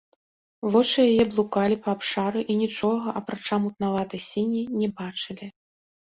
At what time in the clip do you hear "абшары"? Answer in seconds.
1.97-2.41